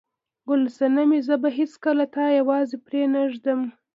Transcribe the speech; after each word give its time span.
ګل 0.47 0.61
صنمې، 0.77 1.19
زه 1.27 1.35
به 1.41 1.49
هیڅکله 1.57 2.05
تا 2.15 2.25
یوازې 2.39 2.77
پرېنږدم. 2.85 3.61